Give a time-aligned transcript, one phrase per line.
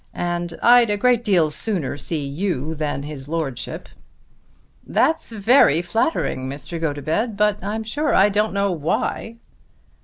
[0.15, 3.87] And I'd a great deal sooner see you than his lordship."
[4.83, 6.81] "That's very flattering, Mr.
[6.81, 9.37] Gotobed, but I'm sure I don't know why."